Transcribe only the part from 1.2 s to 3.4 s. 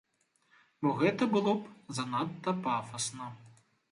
было б занадта пафасна.